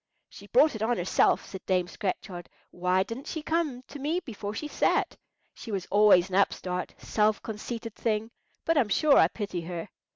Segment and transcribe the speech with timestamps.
[0.29, 2.49] "She brought it on herself," said Dame Scratchard.
[2.71, 5.15] "Why didn't she come to me before she sat?
[5.53, 8.31] She was always an upstart, self conceited thing;
[8.65, 9.89] but I'm sure I pity her."